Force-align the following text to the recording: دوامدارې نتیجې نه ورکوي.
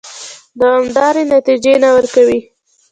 دوامدارې 0.59 1.23
نتیجې 1.33 1.73
نه 1.83 1.89
ورکوي. 1.95 2.39